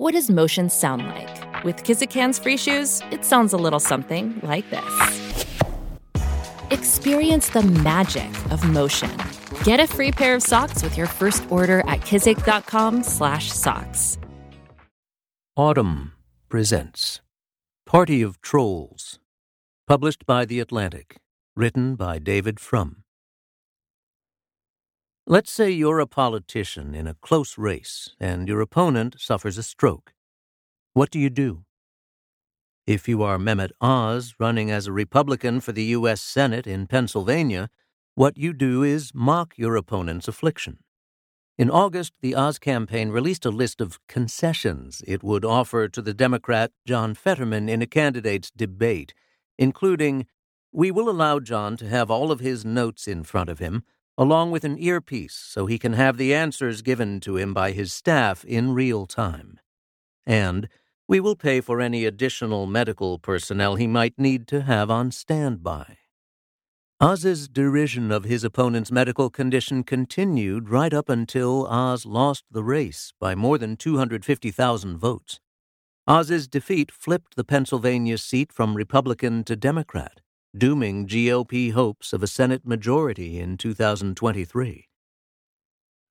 [0.00, 1.62] What does motion sound like?
[1.62, 5.44] With Kizik's hands free shoes, it sounds a little something like this.
[6.70, 9.10] Experience the magic of motion.
[9.62, 14.18] Get a free pair of socks with your first order at kizik.com/socks.
[15.58, 16.12] Audm
[16.48, 17.20] presents
[17.84, 19.18] Party of Trolls,
[19.86, 21.18] published by The Atlantic,
[21.54, 23.04] written by David Frum.
[25.26, 30.12] Let's say you're a politician in a close race and your opponent suffers a stroke.
[30.92, 31.64] What do you do?
[32.86, 36.20] If you are Mehmet Oz running as a Republican for the U.S.
[36.20, 37.68] Senate in Pennsylvania,
[38.14, 40.78] what you do is mock your opponent's affliction.
[41.56, 46.14] In August, the Oz campaign released a list of concessions it would offer to the
[46.14, 49.12] Democrat John Fetterman in a candidate's debate,
[49.58, 50.26] including
[50.72, 53.84] We will allow John to have all of his notes in front of him,
[54.20, 57.90] along with an earpiece so he can have the answers given to him by his
[57.90, 59.58] staff in real time.
[60.26, 60.68] And
[61.08, 65.96] we will pay for any additional medical personnel he might need to have on standby.
[67.00, 73.14] Oz's derision of his opponent's medical condition continued right up until Oz lost the race
[73.18, 75.40] by more than 250,000 votes.
[76.06, 80.19] Oz's defeat flipped the Pennsylvania seat from Republican to Democrat,
[80.56, 84.88] dooming GOP hopes of a Senate majority in 2023.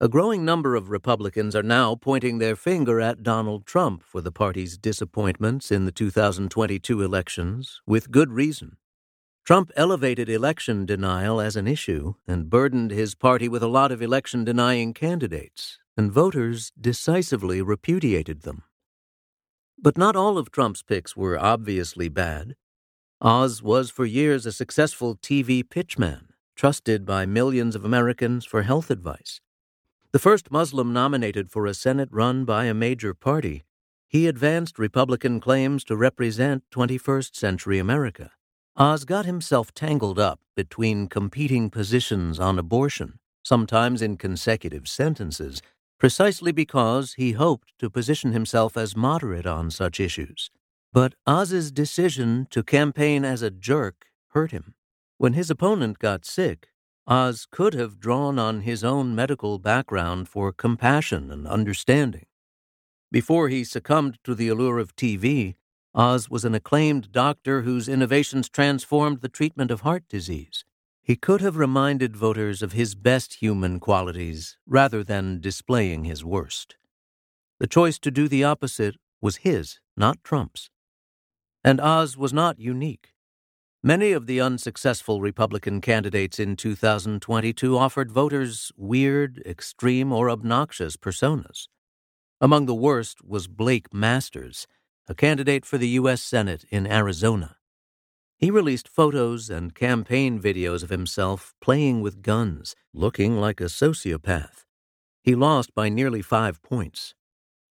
[0.00, 4.32] A growing number of Republicans are now pointing their finger at Donald Trump for the
[4.32, 8.78] party's disappointments in the 2022 elections, with good reason.
[9.44, 14.00] Trump elevated election denial as an issue and burdened his party with a lot of
[14.00, 18.62] election denying candidates, and voters decisively repudiated them.
[19.78, 22.56] But not all of Trump's picks were obviously bad.
[23.22, 28.90] Oz was for years a successful TV pitchman, trusted by millions of Americans for health
[28.90, 29.42] advice.
[30.12, 33.64] The first Muslim nominated for a Senate run by a major party,
[34.08, 38.30] he advanced Republican claims to represent 21st century America.
[38.78, 45.60] Oz got himself tangled up between competing positions on abortion, sometimes in consecutive sentences,
[45.98, 50.50] precisely because he hoped to position himself as moderate on such issues.
[50.92, 54.74] But Oz's decision to campaign as a jerk hurt him.
[55.18, 56.68] When his opponent got sick,
[57.06, 62.26] Oz could have drawn on his own medical background for compassion and understanding.
[63.12, 65.54] Before he succumbed to the allure of TV,
[65.94, 70.64] Oz was an acclaimed doctor whose innovations transformed the treatment of heart disease.
[71.02, 76.76] He could have reminded voters of his best human qualities rather than displaying his worst.
[77.58, 80.70] The choice to do the opposite was his, not Trump's.
[81.62, 83.12] And Oz was not unique.
[83.82, 91.68] Many of the unsuccessful Republican candidates in 2022 offered voters weird, extreme, or obnoxious personas.
[92.40, 94.66] Among the worst was Blake Masters,
[95.08, 96.22] a candidate for the U.S.
[96.22, 97.56] Senate in Arizona.
[98.38, 104.64] He released photos and campaign videos of himself playing with guns, looking like a sociopath.
[105.22, 107.14] He lost by nearly five points.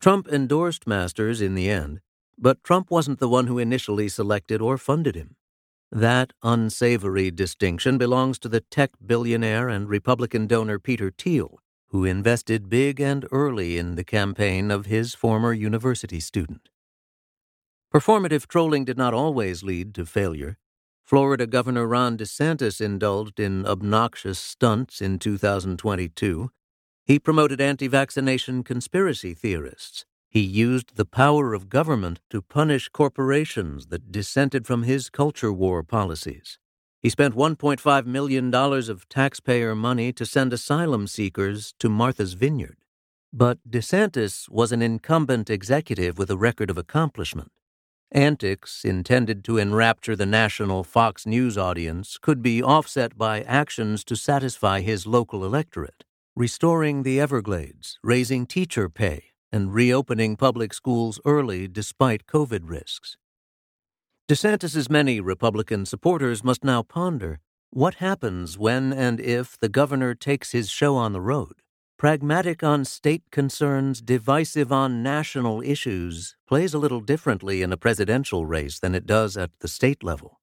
[0.00, 2.00] Trump endorsed Masters in the end,
[2.42, 5.36] but Trump wasn't the one who initially selected or funded him.
[5.92, 11.60] That unsavory distinction belongs to the tech billionaire and Republican donor Peter Thiel,
[11.90, 16.68] who invested big and early in the campaign of his former university student.
[17.94, 20.58] Performative trolling did not always lead to failure.
[21.04, 26.50] Florida Governor Ron DeSantis indulged in obnoxious stunts in 2022.
[27.04, 33.88] He promoted anti vaccination conspiracy theorists he used the power of government to punish corporations
[33.88, 36.58] that dissented from his culture war policies.
[37.02, 42.78] He spent $1.5 million of taxpayer money to send asylum seekers to Martha's Vineyard.
[43.30, 47.52] But DeSantis was an incumbent executive with a record of accomplishment.
[48.10, 54.16] Antics intended to enrapture the national Fox News audience could be offset by actions to
[54.16, 56.04] satisfy his local electorate,
[56.34, 63.16] restoring the Everglades, raising teacher pay, and reopening public schools early despite COVID risks.
[64.28, 67.40] DeSantis's many Republican supporters must now ponder
[67.70, 71.54] what happens when and if the governor takes his show on the road.
[71.98, 78.44] Pragmatic on state concerns, divisive on national issues, plays a little differently in a presidential
[78.44, 80.40] race than it does at the state level.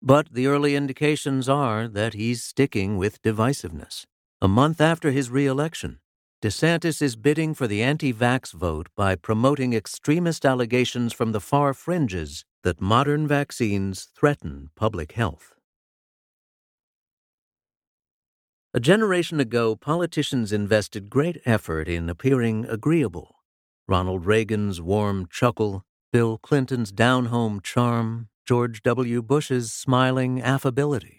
[0.00, 4.04] But the early indications are that he's sticking with divisiveness.
[4.40, 5.98] A month after his reelection,
[6.40, 11.74] DeSantis is bidding for the anti vax vote by promoting extremist allegations from the far
[11.74, 15.54] fringes that modern vaccines threaten public health.
[18.72, 23.34] A generation ago, politicians invested great effort in appearing agreeable.
[23.88, 25.82] Ronald Reagan's warm chuckle,
[26.12, 29.22] Bill Clinton's down home charm, George W.
[29.22, 31.17] Bush's smiling affability.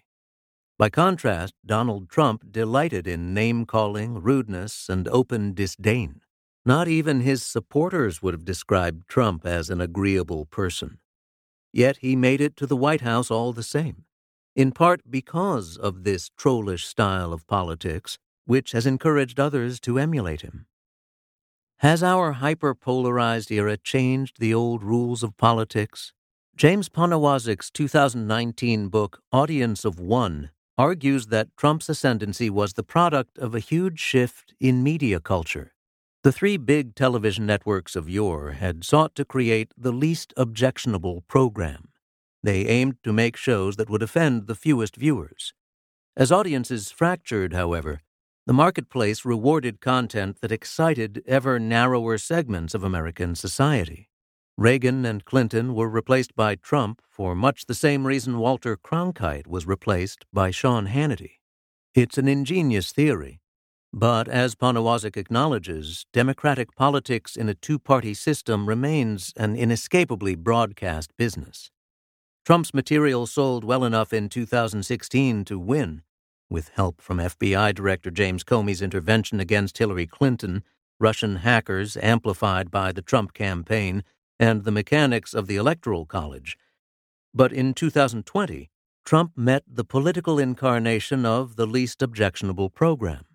[0.79, 6.21] By contrast, Donald Trump delighted in name calling, rudeness, and open disdain.
[6.65, 10.99] Not even his supporters would have described Trump as an agreeable person.
[11.73, 14.05] Yet he made it to the White House all the same,
[14.55, 20.43] in part because of this trollish style of politics, which has encouraged others to emulate
[20.43, 20.65] him.
[21.79, 26.13] Has our hyperpolarized era changed the old rules of politics?
[26.55, 33.53] James Poniewozik's 2019 book, Audience of One, argues that Trump's ascendancy was the product of
[33.53, 35.73] a huge shift in media culture.
[36.23, 41.89] The three big television networks of yore had sought to create the least objectionable program.
[42.43, 45.53] They aimed to make shows that would offend the fewest viewers.
[46.15, 47.99] As audiences fractured, however,
[48.45, 54.08] the marketplace rewarded content that excited ever narrower segments of American society.
[54.59, 59.65] Reagan and Clinton were replaced by Trump for much the same reason Walter Cronkite was
[59.65, 61.35] replaced by Sean Hannity.
[61.95, 63.39] It's an ingenious theory,
[63.93, 71.15] but as Poniewozik acknowledges, democratic politics in a two party system remains an inescapably broadcast
[71.15, 71.71] business.
[72.43, 76.01] Trump's material sold well enough in 2016 to win,
[76.49, 80.65] with help from FBI Director James Comey's intervention against Hillary Clinton,
[80.99, 84.03] Russian hackers amplified by the Trump campaign,
[84.39, 86.57] and the mechanics of the Electoral College.
[87.33, 88.69] But in 2020,
[89.05, 93.25] Trump met the political incarnation of the least objectionable program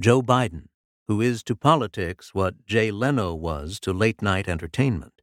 [0.00, 0.66] Joe Biden,
[1.08, 5.22] who is to politics what Jay Leno was to late night entertainment.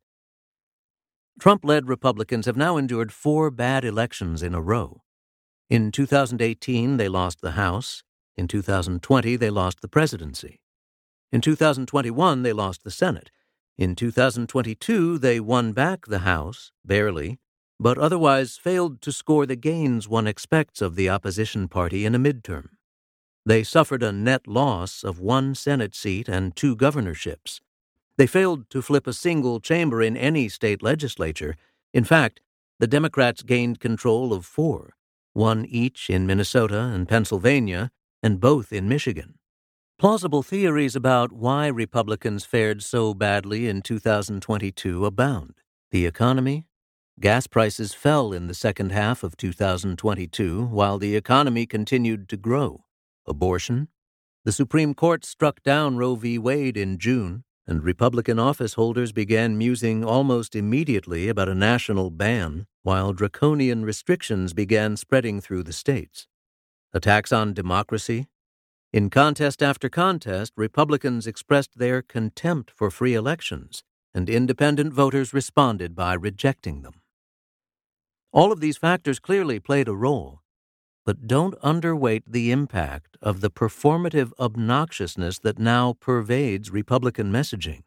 [1.39, 5.01] Trump led Republicans have now endured four bad elections in a row.
[5.69, 8.03] In 2018, they lost the House.
[8.36, 10.59] In 2020, they lost the presidency.
[11.31, 13.31] In 2021, they lost the Senate.
[13.78, 17.40] In 2022, they won back the House, barely,
[17.80, 22.20] but otherwise failed to score the gains one expects of the opposition party in a
[22.20, 22.70] midterm.
[23.46, 27.62] They suffered a net loss of one Senate seat and two governorships.
[28.18, 31.56] They failed to flip a single chamber in any state legislature.
[31.94, 32.42] In fact,
[32.80, 34.96] the Democrats gained control of four,
[35.34, 37.92] one each in Minnesota and Pennsylvania,
[38.22, 39.40] and both in Michigan.
[40.00, 45.54] Plausible theories about why Republicans fared so badly in 2022 abound.
[45.92, 46.66] The economy?
[47.19, 52.86] Gas prices fell in the second half of 2022 while the economy continued to grow.
[53.28, 53.88] Abortion?
[54.44, 56.38] The Supreme Court struck down Roe v.
[56.38, 62.66] Wade in June, and Republican office holders began musing almost immediately about a national ban,
[62.81, 66.28] while draconian restrictions began spreading through the states.
[66.94, 68.28] Attacks on democracy?
[68.94, 75.95] In contest after contest, Republicans expressed their contempt for free elections, and independent voters responded
[75.95, 77.01] by rejecting them.
[78.31, 80.44] All of these factors clearly played a role,
[81.07, 87.81] but don't underweight the impact of the performative obnoxiousness that now pervades Republican messaging.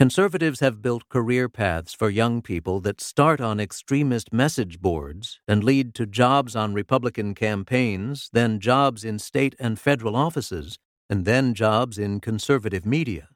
[0.00, 5.62] Conservatives have built career paths for young people that start on extremist message boards and
[5.62, 10.78] lead to jobs on Republican campaigns, then jobs in state and federal offices,
[11.10, 13.28] and then jobs in conservative media.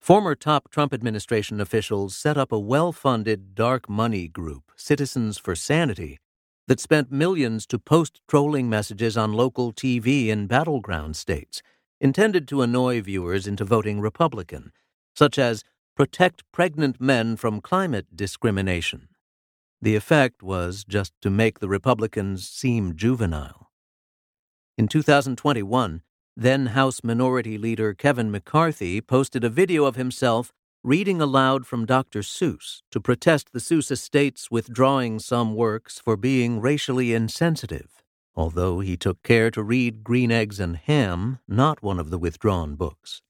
[0.00, 5.56] Former top Trump administration officials set up a well funded dark money group, Citizens for
[5.56, 6.20] Sanity,
[6.68, 11.60] that spent millions to post trolling messages on local TV in battleground states,
[12.00, 14.70] intended to annoy viewers into voting Republican
[15.16, 15.64] such as
[15.96, 19.08] protect pregnant men from climate discrimination.
[19.80, 23.70] The effect was just to make the Republicans seem juvenile.
[24.76, 26.02] In 2021,
[26.36, 30.52] then House Minority Leader Kevin McCarthy posted a video of himself
[30.84, 32.20] reading aloud from Dr.
[32.20, 38.02] Seuss to protest the Seuss estate's withdrawing some works for being racially insensitive,
[38.34, 42.76] although he took care to read Green Eggs and Ham, not one of the withdrawn
[42.76, 43.22] books.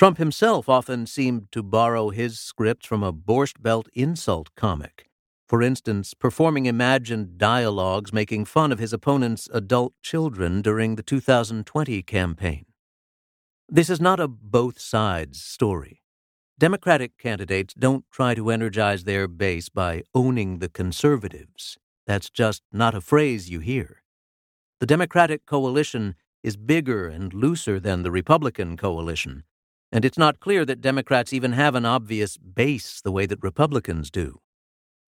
[0.00, 5.10] Trump himself often seemed to borrow his scripts from a Borscht Belt insult comic.
[5.46, 12.02] For instance, performing imagined dialogues making fun of his opponent's adult children during the 2020
[12.04, 12.64] campaign.
[13.68, 16.00] This is not a both sides story.
[16.58, 21.76] Democratic candidates don't try to energize their base by owning the conservatives.
[22.06, 24.02] That's just not a phrase you hear.
[24.78, 29.44] The Democratic coalition is bigger and looser than the Republican coalition,
[29.92, 34.10] and it's not clear that Democrats even have an obvious base the way that Republicans
[34.10, 34.40] do.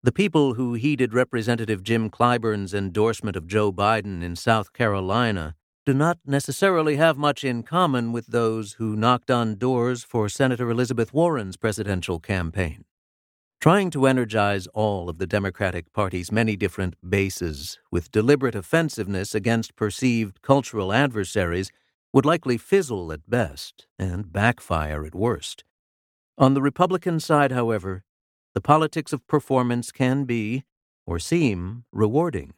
[0.02, 5.54] The people who heeded Representative Jim Clyburn's endorsement of Joe Biden in South Carolina
[5.86, 10.70] do not necessarily have much in common with those who knocked on doors for Senator
[10.70, 12.84] Elizabeth Warren's presidential campaign.
[13.60, 19.76] Trying to energize all of the Democratic Party's many different bases with deliberate offensiveness against
[19.76, 21.70] perceived cultural adversaries
[22.12, 25.64] would likely fizzle at best and backfire at worst.
[26.36, 28.04] On the Republican side, however,
[28.54, 30.64] the politics of performance can be,
[31.06, 32.54] or seem, rewarding,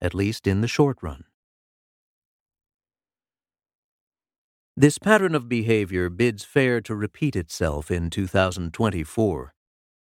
[0.00, 1.24] at least in the short run.
[4.78, 9.54] This pattern of behavior bids fair to repeat itself in 2024.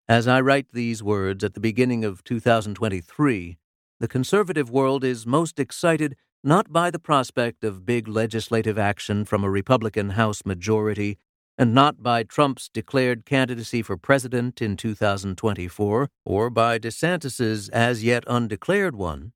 [0.08, 3.58] As I write these words at the beginning of 2023,
[4.00, 9.44] the conservative world is most excited not by the prospect of big legislative action from
[9.44, 11.18] a Republican House majority,
[11.58, 18.24] and not by Trump's declared candidacy for president in 2024, or by DeSantis's as yet
[18.26, 19.34] undeclared one,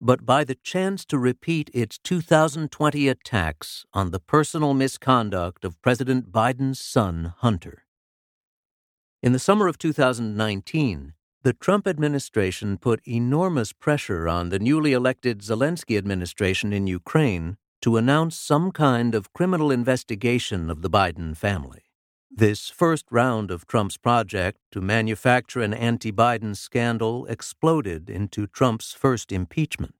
[0.00, 6.32] but by the chance to repeat its 2020 attacks on the personal misconduct of President
[6.32, 7.84] Biden's son, Hunter.
[9.22, 15.40] In the summer of 2019, the Trump administration put enormous pressure on the newly elected
[15.40, 21.82] Zelensky administration in Ukraine to announce some kind of criminal investigation of the Biden family.
[22.30, 28.92] This first round of Trump's project to manufacture an anti Biden scandal exploded into Trump's
[28.92, 29.94] first impeachment.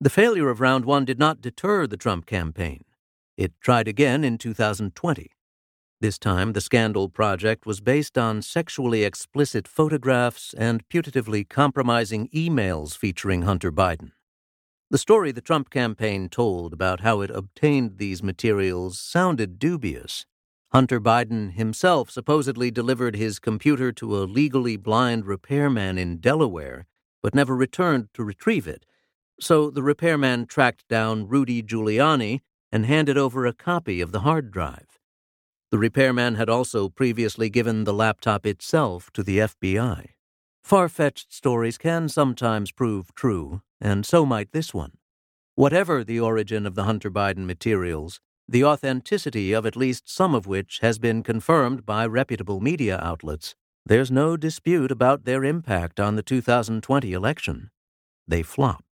[0.00, 2.84] The failure of round one did not deter the Trump campaign.
[3.36, 5.30] It tried again in 2020.
[6.02, 12.96] This time, the scandal project was based on sexually explicit photographs and putatively compromising emails
[12.96, 14.12] featuring Hunter Biden.
[14.88, 20.24] The story the Trump campaign told about how it obtained these materials sounded dubious.
[20.72, 26.86] Hunter Biden himself supposedly delivered his computer to a legally blind repairman in Delaware,
[27.22, 28.86] but never returned to retrieve it.
[29.38, 32.40] So the repairman tracked down Rudy Giuliani
[32.72, 34.99] and handed over a copy of the hard drive.
[35.70, 40.10] The repairman had also previously given the laptop itself to the FBI.
[40.64, 44.98] Far fetched stories can sometimes prove true, and so might this one.
[45.54, 50.48] Whatever the origin of the Hunter Biden materials, the authenticity of at least some of
[50.48, 53.54] which has been confirmed by reputable media outlets,
[53.86, 57.70] there's no dispute about their impact on the 2020 election.
[58.26, 58.89] They flopped.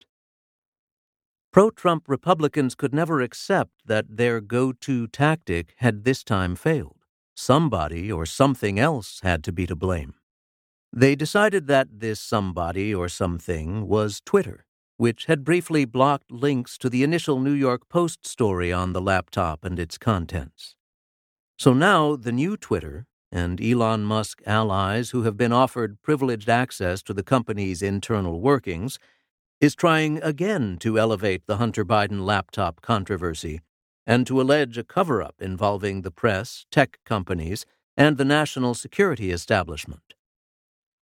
[1.51, 6.97] Pro Trump Republicans could never accept that their go to tactic had this time failed.
[7.35, 10.15] Somebody or something else had to be to blame.
[10.93, 14.65] They decided that this somebody or something was Twitter,
[14.97, 19.63] which had briefly blocked links to the initial New York Post story on the laptop
[19.63, 20.75] and its contents.
[21.57, 27.01] So now the new Twitter and Elon Musk allies who have been offered privileged access
[27.03, 28.99] to the company's internal workings
[29.59, 33.61] is trying again to elevate the Hunter Biden laptop controversy
[34.05, 37.65] and to allege a cover up involving the press, tech companies,
[37.97, 40.13] and the national security establishment.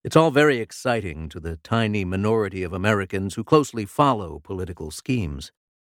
[0.05, 5.51] It's all very exciting to the tiny minority of Americans who closely follow political schemes.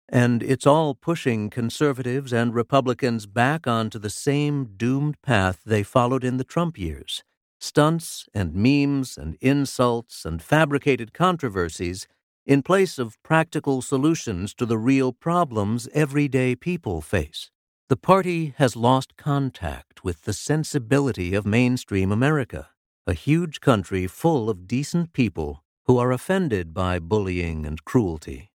[0.09, 6.25] And it's all pushing conservatives and Republicans back onto the same doomed path they followed
[6.25, 7.23] in the Trump years
[7.59, 12.09] stunts and memes and insults and fabricated controversies
[12.45, 17.51] in place of practical solutions to the real problems everyday people face.
[17.89, 22.71] The party has lost contact with the sensibility of mainstream America,
[23.07, 28.51] a huge country full of decent people who are offended by bullying and cruelty.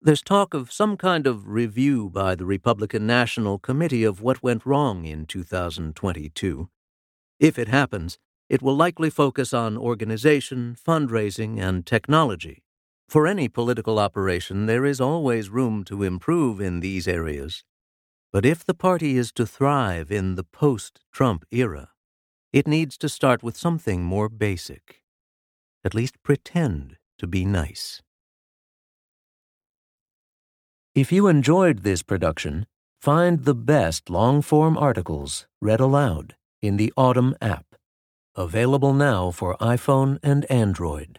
[0.00, 4.66] There's talk of some kind of review by the Republican National Committee of what went
[4.66, 6.68] wrong in 2022.
[7.38, 8.18] If it happens,
[8.48, 12.64] it will likely focus on organization, fundraising, and technology.
[13.08, 17.64] For any political operation, there is always room to improve in these areas.
[18.32, 21.90] But if the party is to thrive in the post Trump era,
[22.52, 25.02] it needs to start with something more basic.
[25.84, 28.02] At least pretend to be nice.
[30.94, 32.66] If you enjoyed this production,
[33.00, 37.64] find the best long form articles read aloud in the Audm app,
[38.36, 41.18] available now for iPhone and Android.